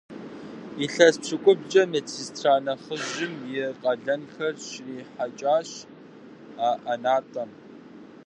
Илъэс 0.83 1.15
пщыкӏублкӏэ 1.21 1.83
медсестра 1.91 2.53
нэхъыжьым 2.65 3.33
и 3.51 3.55
къалэнхэр 3.81 4.55
щрихьэкӏащ 4.67 5.69
а 6.67 6.69
ӏэнатӏэм. 6.81 7.51